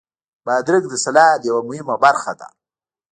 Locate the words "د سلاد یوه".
0.89-1.61